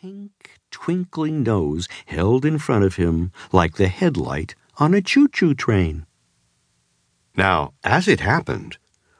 pink, 0.00 0.60
twinkling 0.70 1.42
nose 1.42 1.88
held 2.06 2.44
in 2.44 2.56
front 2.56 2.84
of 2.84 2.94
him 2.94 3.32
like 3.50 3.74
the 3.74 3.88
headlight 3.88 4.54
on 4.76 4.94
a 4.94 5.02
choo 5.02 5.26
choo 5.26 5.54
train. 5.54 6.06
Now, 7.36 7.72
as 7.82 8.06
it 8.06 8.20
happened, 8.20 8.78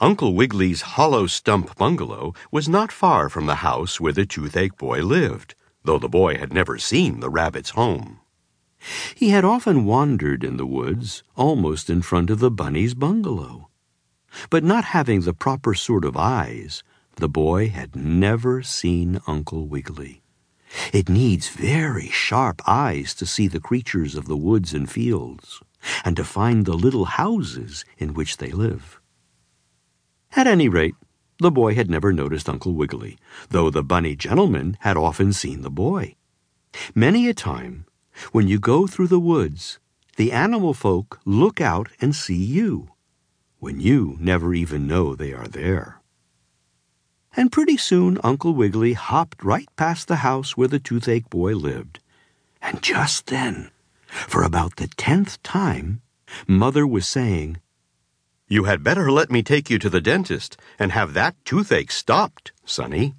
Uncle 0.00 0.32
Wiggily's 0.32 0.82
hollow 0.94 1.26
stump 1.26 1.76
bungalow 1.76 2.34
was 2.52 2.68
not 2.68 2.92
far 2.92 3.28
from 3.28 3.46
the 3.46 3.66
house 3.66 4.00
where 4.00 4.12
the 4.12 4.24
toothache 4.24 4.76
boy 4.76 5.00
lived, 5.00 5.56
though 5.82 5.98
the 5.98 6.08
boy 6.08 6.38
had 6.38 6.52
never 6.52 6.78
seen 6.78 7.18
the 7.18 7.30
rabbit's 7.30 7.70
home. 7.70 8.20
He 9.16 9.30
had 9.30 9.44
often 9.44 9.84
wandered 9.84 10.44
in 10.44 10.56
the 10.56 10.66
woods, 10.66 11.24
almost 11.34 11.90
in 11.90 12.00
front 12.00 12.30
of 12.30 12.38
the 12.38 12.50
bunny's 12.50 12.94
bungalow. 12.94 13.70
But 14.50 14.62
not 14.62 14.84
having 14.84 15.22
the 15.22 15.34
proper 15.34 15.74
sort 15.74 16.04
of 16.04 16.16
eyes, 16.16 16.84
the 17.16 17.28
boy 17.28 17.70
had 17.70 17.96
never 17.96 18.62
seen 18.62 19.20
Uncle 19.26 19.66
Wiggily. 19.66 20.22
It 20.92 21.08
needs 21.08 21.48
very 21.48 22.08
sharp 22.08 22.62
eyes 22.66 23.14
to 23.14 23.26
see 23.26 23.48
the 23.48 23.60
creatures 23.60 24.14
of 24.14 24.26
the 24.26 24.36
woods 24.36 24.72
and 24.72 24.90
fields, 24.90 25.60
and 26.04 26.16
to 26.16 26.24
find 26.24 26.64
the 26.64 26.74
little 26.74 27.06
houses 27.06 27.84
in 27.98 28.14
which 28.14 28.36
they 28.36 28.50
live. 28.50 29.00
At 30.36 30.46
any 30.46 30.68
rate, 30.68 30.94
the 31.38 31.50
boy 31.50 31.74
had 31.74 31.90
never 31.90 32.12
noticed 32.12 32.48
Uncle 32.48 32.74
Wiggily, 32.74 33.18
though 33.48 33.70
the 33.70 33.82
bunny 33.82 34.14
gentleman 34.14 34.76
had 34.80 34.96
often 34.96 35.32
seen 35.32 35.62
the 35.62 35.70
boy. 35.70 36.16
Many 36.94 37.28
a 37.28 37.34
time, 37.34 37.86
when 38.32 38.46
you 38.46 38.58
go 38.58 38.86
through 38.86 39.08
the 39.08 39.18
woods, 39.18 39.78
the 40.16 40.32
animal 40.32 40.74
folk 40.74 41.20
look 41.24 41.60
out 41.60 41.88
and 42.00 42.14
see 42.14 42.36
you, 42.36 42.90
when 43.58 43.80
you 43.80 44.16
never 44.20 44.54
even 44.54 44.86
know 44.86 45.14
they 45.14 45.32
are 45.32 45.48
there 45.48 45.99
and 47.40 47.50
pretty 47.50 47.78
soon 47.78 48.18
Uncle 48.22 48.52
Wiggily 48.52 48.92
hopped 48.92 49.42
right 49.42 49.66
past 49.74 50.08
the 50.08 50.16
house 50.16 50.58
where 50.58 50.68
the 50.68 50.78
toothache 50.78 51.30
boy 51.30 51.54
lived. 51.54 51.98
And 52.60 52.82
just 52.82 53.28
then, 53.28 53.70
for 54.08 54.42
about 54.42 54.76
the 54.76 54.88
tenth 54.88 55.42
time, 55.42 56.02
Mother 56.46 56.86
was 56.86 57.06
saying, 57.06 57.56
You 58.46 58.64
had 58.64 58.84
better 58.84 59.10
let 59.10 59.30
me 59.30 59.42
take 59.42 59.70
you 59.70 59.78
to 59.78 59.88
the 59.88 60.02
dentist 60.02 60.58
and 60.78 60.92
have 60.92 61.14
that 61.14 61.34
toothache 61.46 61.90
stopped, 61.90 62.52
Sonny. 62.66 63.14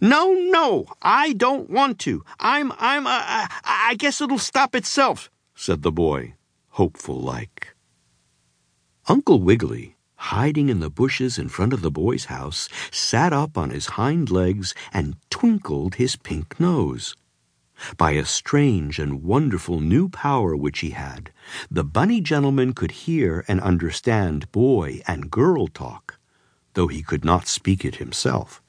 No, 0.00 0.32
no, 0.32 0.86
I 1.02 1.32
don't 1.32 1.68
want 1.68 1.98
to. 2.06 2.22
I'm, 2.38 2.70
I'm, 2.78 3.08
uh, 3.08 3.10
I, 3.10 3.48
I 3.64 3.94
guess 3.96 4.20
it'll 4.20 4.38
stop 4.38 4.76
itself, 4.76 5.28
said 5.56 5.82
the 5.82 5.90
boy, 5.90 6.34
hopeful 6.68 7.20
like. 7.20 7.74
Uncle 9.08 9.40
Wiggily 9.40 9.91
hiding 10.30 10.68
in 10.68 10.78
the 10.78 10.88
bushes 10.88 11.36
in 11.36 11.48
front 11.48 11.72
of 11.72 11.82
the 11.82 11.90
boy's 11.90 12.26
house, 12.26 12.68
sat 12.92 13.32
up 13.32 13.58
on 13.58 13.70
his 13.70 13.98
hind 13.98 14.30
legs 14.30 14.72
and 14.92 15.16
twinkled 15.30 15.96
his 15.96 16.14
pink 16.14 16.60
nose. 16.60 17.16
By 17.96 18.12
a 18.12 18.24
strange 18.24 19.00
and 19.00 19.24
wonderful 19.24 19.80
new 19.80 20.08
power 20.08 20.54
which 20.54 20.78
he 20.78 20.90
had, 20.90 21.32
the 21.68 21.82
bunny 21.82 22.20
gentleman 22.20 22.72
could 22.72 22.92
hear 22.92 23.44
and 23.48 23.60
understand 23.60 24.50
boy 24.52 25.02
and 25.08 25.30
girl 25.30 25.66
talk, 25.66 26.18
though 26.74 26.86
he 26.86 27.02
could 27.02 27.24
not 27.24 27.48
speak 27.48 27.84
it 27.84 27.96
himself. 27.96 28.62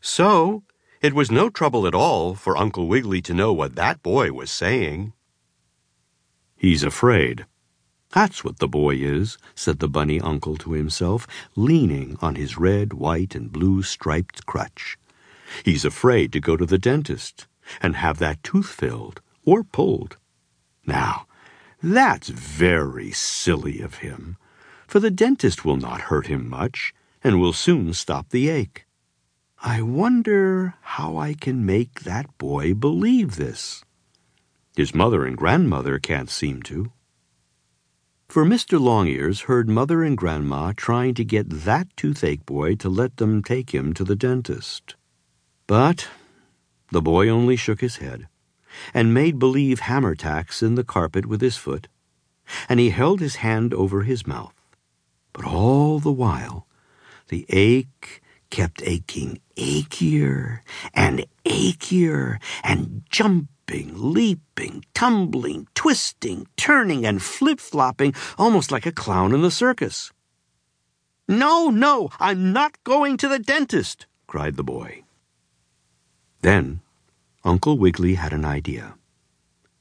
So, 0.00 0.62
it 1.02 1.12
was 1.12 1.30
no 1.30 1.50
trouble 1.50 1.86
at 1.86 1.94
all 1.94 2.34
for 2.34 2.56
Uncle 2.56 2.88
Wiggily 2.88 3.20
to 3.22 3.34
know 3.34 3.52
what 3.52 3.74
that 3.76 4.02
boy 4.02 4.32
was 4.32 4.50
saying. 4.50 5.12
He's 6.56 6.82
afraid, 6.82 7.44
that's 8.12 8.42
what 8.42 8.58
the 8.58 8.68
boy 8.68 8.96
is, 8.96 9.38
said 9.54 9.78
the 9.78 9.88
bunny 9.88 10.20
uncle 10.20 10.56
to 10.56 10.72
himself, 10.72 11.26
leaning 11.54 12.16
on 12.20 12.34
his 12.34 12.58
red, 12.58 12.92
white, 12.92 13.34
and 13.34 13.52
blue 13.52 13.82
striped 13.82 14.46
crutch. 14.46 14.98
He's 15.64 15.84
afraid 15.84 16.32
to 16.32 16.40
go 16.40 16.56
to 16.56 16.66
the 16.66 16.78
dentist 16.78 17.46
and 17.80 17.96
have 17.96 18.18
that 18.18 18.42
tooth 18.42 18.68
filled 18.68 19.20
or 19.44 19.62
pulled. 19.62 20.16
Now, 20.86 21.26
that's 21.82 22.28
very 22.28 23.12
silly 23.12 23.80
of 23.80 23.96
him, 23.96 24.36
for 24.86 24.98
the 24.98 25.10
dentist 25.10 25.64
will 25.64 25.76
not 25.76 26.02
hurt 26.02 26.26
him 26.26 26.48
much 26.48 26.92
and 27.22 27.40
will 27.40 27.52
soon 27.52 27.94
stop 27.94 28.30
the 28.30 28.48
ache. 28.48 28.86
I 29.62 29.82
wonder 29.82 30.74
how 30.80 31.16
I 31.16 31.34
can 31.34 31.64
make 31.66 32.00
that 32.00 32.36
boy 32.38 32.74
believe 32.74 33.36
this. 33.36 33.84
His 34.74 34.94
mother 34.94 35.24
and 35.24 35.36
grandmother 35.36 35.98
can't 35.98 36.30
seem 36.30 36.62
to. 36.64 36.92
For 38.30 38.44
Mr. 38.44 38.80
Longears 38.80 39.46
heard 39.46 39.68
Mother 39.68 40.04
and 40.04 40.16
Grandma 40.16 40.72
trying 40.76 41.14
to 41.14 41.24
get 41.24 41.50
that 41.50 41.88
toothache 41.96 42.46
boy 42.46 42.76
to 42.76 42.88
let 42.88 43.16
them 43.16 43.42
take 43.42 43.74
him 43.74 43.92
to 43.94 44.04
the 44.04 44.14
dentist. 44.14 44.94
But 45.66 46.06
the 46.92 47.02
boy 47.02 47.28
only 47.28 47.56
shook 47.56 47.80
his 47.80 47.96
head 47.96 48.28
and 48.94 49.12
made 49.12 49.40
believe 49.40 49.80
hammer 49.80 50.14
tacks 50.14 50.62
in 50.62 50.76
the 50.76 50.84
carpet 50.84 51.26
with 51.26 51.40
his 51.40 51.56
foot, 51.56 51.88
and 52.68 52.78
he 52.78 52.90
held 52.90 53.18
his 53.18 53.42
hand 53.42 53.74
over 53.74 54.04
his 54.04 54.28
mouth. 54.28 54.54
But 55.32 55.44
all 55.44 55.98
the 55.98 56.12
while, 56.12 56.68
the 57.30 57.46
ache 57.48 58.22
kept 58.50 58.82
aching 58.84 59.40
achier 59.56 60.60
and 60.92 61.24
achier 61.44 62.38
and 62.62 63.02
jumping 63.08 63.48
leaping, 63.72 64.84
tumbling, 64.94 65.68
twisting, 65.74 66.46
turning, 66.56 67.06
and 67.06 67.22
flip 67.22 67.60
flopping 67.60 68.12
almost 68.36 68.72
like 68.72 68.86
a 68.86 68.92
clown 68.92 69.32
in 69.32 69.42
the 69.42 69.50
circus. 69.50 70.12
No, 71.28 71.70
no, 71.70 72.10
I'm 72.18 72.52
not 72.52 72.82
going 72.82 73.16
to 73.18 73.28
the 73.28 73.38
dentist, 73.38 74.06
cried 74.26 74.56
the 74.56 74.64
boy. 74.64 75.04
Then 76.42 76.80
Uncle 77.44 77.78
Wiggily 77.78 78.14
had 78.14 78.32
an 78.32 78.44
idea. 78.44 78.94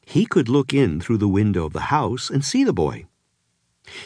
He 0.06 0.25
could 0.25 0.50
look 0.50 0.74
in 0.74 1.01
through 1.01 1.18
the 1.18 1.28
window 1.28 1.66
of 1.66 1.74
the 1.74 1.90
house 1.90 2.30
and 2.30 2.46
see 2.46 2.63
the 2.63 2.74
boy. 2.74 3.06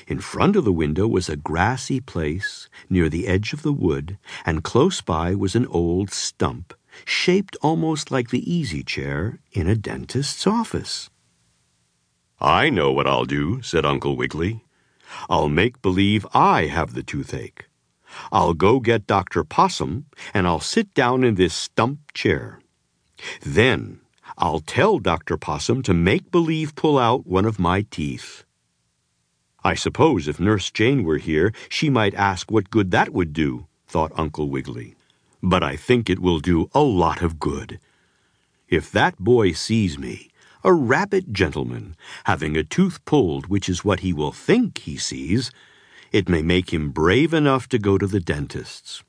In 0.08 0.20
front 0.20 0.56
of 0.56 0.66
the 0.66 0.72
window 0.72 1.08
was 1.08 1.30
a 1.30 1.36
grassy 1.36 2.00
place 2.00 2.70
near 2.90 3.10
the 3.10 3.28
edge 3.28 3.54
of 3.54 3.62
the 3.62 3.74
wood, 3.74 4.18
and 4.46 4.64
close 4.64 5.02
by 5.02 5.36
was 5.36 5.56
an 5.56 5.66
old 5.68 6.12
stump 6.12 6.74
shaped 7.06 7.58
almost 7.62 8.12
like 8.12 8.30
the 8.30 8.52
easy 8.52 8.84
chair 8.84 9.40
in 9.52 9.68
a 9.68 9.76
dentist's 9.76 10.46
office. 10.46 11.10
I 12.40 12.70
know 12.70 12.92
what 12.92 13.08
I'll 13.08 13.26
do, 13.26 13.62
said 13.62 13.86
Uncle 13.86 14.16
Wiggily. 14.16 14.64
I'll 15.30 15.50
make 15.50 15.82
believe 15.82 16.26
I 16.34 16.68
have 16.68 16.94
the 16.94 17.04
toothache. 17.04 17.66
I'll 18.32 18.54
go 18.54 18.80
get 18.80 19.08
Dr. 19.08 19.44
Possum 19.44 20.06
and 20.34 20.46
I'll 20.46 20.60
sit 20.60 20.94
down 20.94 21.24
in 21.24 21.36
this 21.36 21.54
stump 21.54 22.14
chair. 22.14 22.60
Then 23.42 24.02
I'll 24.38 24.60
tell 24.60 25.00
Dr. 25.00 25.38
Possum 25.38 25.82
to 25.84 25.94
make 25.94 26.32
believe 26.32 26.76
pull 26.76 26.98
out 27.00 27.26
one 27.26 27.46
of 27.46 27.60
my 27.60 27.86
teeth. 27.90 28.44
I 29.64 29.76
suppose 29.76 30.28
if 30.28 30.40
Nurse 30.40 30.72
Jane 30.72 31.04
were 31.04 31.18
here, 31.18 31.54
she 31.70 31.90
might 31.90 32.14
ask 32.16 32.52
what 32.52 32.70
good 32.70 32.92
that 32.92 33.14
would 33.14 33.34
do, 33.34 33.68
thought 33.88 34.12
Uncle 34.16 34.50
Wiggily 34.50 34.96
but 35.44 35.62
I 35.62 35.76
think 35.76 36.10
it 36.10 36.20
will 36.20 36.40
do 36.40 36.70
a 36.74 36.80
lot 36.80 37.22
of 37.22 37.38
good. 37.38 37.80
If 38.70 38.90
that 38.92 39.20
boy 39.20 39.52
sees 39.52 40.00
me, 40.00 40.30
a 40.64 40.72
rabbit 40.72 41.34
gentleman, 41.34 41.98
having 42.24 42.56
a 42.56 42.64
tooth 42.64 43.04
pulled, 43.04 43.48
which 43.48 43.68
is 43.68 43.84
what 43.84 44.00
he 44.00 44.14
will 44.14 44.32
think 44.32 44.78
he 44.80 44.96
sees, 44.96 45.52
it 46.14 46.30
may 46.30 46.42
make 46.42 46.72
him 46.72 46.92
brave 46.92 47.34
enough 47.34 47.68
to 47.70 47.78
go 47.78 47.98
to 47.98 48.08
the 48.08 48.22
dentist's. 48.22 49.04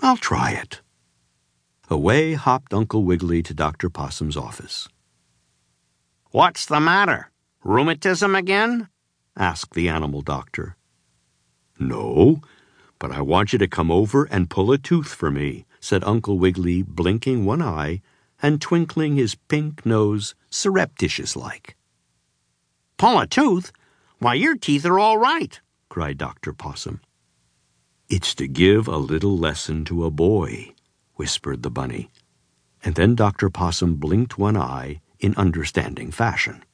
I'll 0.00 0.18
try 0.18 0.50
it. 0.50 0.82
Away 1.88 2.34
hopped 2.34 2.74
Uncle 2.74 3.04
Wiggily 3.04 3.42
to 3.44 3.54
Dr. 3.54 3.88
Possum's 3.88 4.36
office. 4.36 4.86
What's 6.30 6.66
the 6.66 6.78
matter? 6.78 7.30
Rheumatism 7.64 8.34
again? 8.34 8.88
Asked 9.40 9.74
the 9.74 9.88
animal 9.88 10.20
doctor. 10.20 10.76
No, 11.78 12.42
but 12.98 13.10
I 13.10 13.22
want 13.22 13.52
you 13.52 13.58
to 13.58 13.66
come 13.66 13.90
over 13.90 14.24
and 14.26 14.50
pull 14.50 14.70
a 14.70 14.78
tooth 14.78 15.08
for 15.08 15.30
me, 15.30 15.64
said 15.80 16.04
Uncle 16.04 16.38
Wiggily, 16.38 16.82
blinking 16.82 17.46
one 17.46 17.62
eye 17.62 18.02
and 18.42 18.60
twinkling 18.60 19.16
his 19.16 19.34
pink 19.34 19.84
nose 19.84 20.34
surreptitious 20.50 21.34
like. 21.34 21.76
Pull 22.98 23.18
a 23.18 23.26
tooth? 23.26 23.72
Why, 24.18 24.34
your 24.34 24.56
teeth 24.56 24.84
are 24.84 24.98
all 24.98 25.16
right, 25.16 25.58
cried 25.88 26.18
Dr. 26.18 26.52
Possum. 26.52 27.00
It's 28.10 28.34
to 28.34 28.46
give 28.46 28.86
a 28.86 28.98
little 28.98 29.38
lesson 29.38 29.84
to 29.86 30.04
a 30.04 30.10
boy, 30.10 30.74
whispered 31.14 31.62
the 31.62 31.70
bunny. 31.70 32.10
And 32.84 32.94
then 32.94 33.14
Dr. 33.14 33.48
Possum 33.48 33.94
blinked 33.94 34.36
one 34.36 34.56
eye 34.56 35.00
in 35.18 35.34
understanding 35.36 36.10
fashion. 36.10 36.64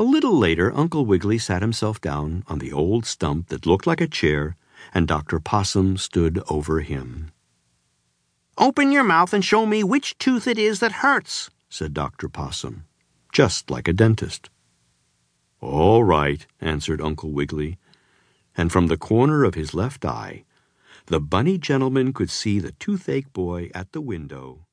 A 0.00 0.14
little 0.14 0.38
later, 0.38 0.74
Uncle 0.74 1.04
Wiggily 1.04 1.36
sat 1.36 1.60
himself 1.60 2.00
down 2.00 2.42
on 2.46 2.58
the 2.58 2.72
old 2.72 3.04
stump 3.04 3.48
that 3.48 3.66
looked 3.66 3.86
like 3.86 4.00
a 4.00 4.08
chair, 4.08 4.56
and 4.94 5.06
Dr. 5.06 5.38
Possum 5.40 5.98
stood 5.98 6.42
over 6.48 6.80
him. 6.80 7.32
Open 8.56 8.92
your 8.92 9.04
mouth 9.04 9.34
and 9.34 9.44
show 9.44 9.66
me 9.66 9.84
which 9.84 10.16
tooth 10.16 10.46
it 10.46 10.56
is 10.56 10.80
that 10.80 11.04
hurts, 11.04 11.50
said 11.68 11.92
Dr. 11.92 12.30
Possum, 12.30 12.86
just 13.30 13.70
like 13.70 13.88
a 13.88 13.92
dentist. 13.92 14.48
All 15.60 16.02
right, 16.02 16.46
answered 16.62 17.02
Uncle 17.02 17.32
Wiggily, 17.32 17.76
and 18.56 18.72
from 18.72 18.86
the 18.86 18.96
corner 18.96 19.44
of 19.44 19.54
his 19.54 19.74
left 19.74 20.06
eye, 20.06 20.44
the 21.08 21.20
bunny 21.20 21.58
gentleman 21.58 22.14
could 22.14 22.30
see 22.30 22.58
the 22.58 22.72
toothache 22.72 23.34
boy 23.34 23.70
at 23.74 23.92
the 23.92 24.00
window 24.00 24.64